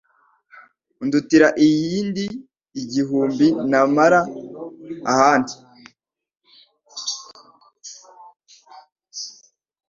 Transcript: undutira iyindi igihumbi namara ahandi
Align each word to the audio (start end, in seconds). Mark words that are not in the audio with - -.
undutira 1.01 1.47
iyindi 1.65 2.25
igihumbi 2.81 3.47
namara 3.69 4.21
ahandi 5.11 5.53